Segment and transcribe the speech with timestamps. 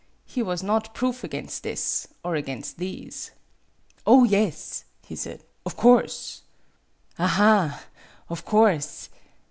[0.25, 3.29] He was not proof against this, or against these.
[4.07, 6.41] "Oh, yes," he said; "of course."
[7.19, 7.83] "Aha!
[8.27, 9.09] Of course.